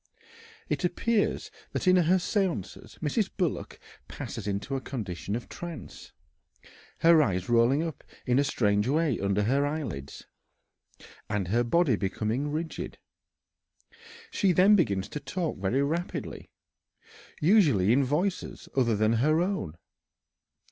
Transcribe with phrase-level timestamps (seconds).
[0.67, 3.29] It appears that in her séances, Mrs.
[3.37, 6.11] Bullock passes into a condition of trance,
[7.01, 10.25] her eyes rolling up in a strange way under her eyelids,
[11.29, 12.97] and her body becoming rigid.
[14.31, 16.49] She then begins to talk very rapidly,
[17.39, 19.77] usually in voices other than her own.